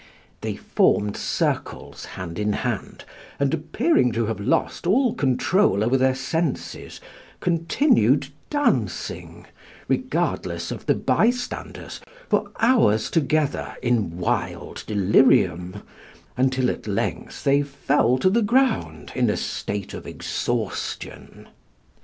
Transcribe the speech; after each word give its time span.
They 0.41 0.55
formed 0.55 1.15
circles 1.15 2.05
hand 2.05 2.39
in 2.39 2.53
hand, 2.53 3.05
and 3.39 3.53
appearing 3.53 4.11
to 4.13 4.25
have 4.25 4.39
lost 4.39 4.87
all 4.87 5.13
control 5.13 5.83
over 5.83 5.95
their 5.95 6.15
senses, 6.15 6.99
continued 7.39 8.29
dancing, 8.49 9.45
regardless 9.87 10.71
of 10.71 10.87
the 10.87 10.95
bystanders, 10.95 12.01
for 12.27 12.49
hours 12.59 13.11
together, 13.11 13.75
in 13.83 14.17
wild 14.17 14.83
delirium, 14.87 15.83
until 16.35 16.71
at 16.71 16.87
length 16.87 17.43
they 17.43 17.61
fell 17.61 18.17
to 18.17 18.31
the 18.31 18.41
ground 18.41 19.11
in 19.13 19.29
a 19.29 19.37
state 19.37 19.93
of 19.93 20.07
exhaustion. 20.07 21.47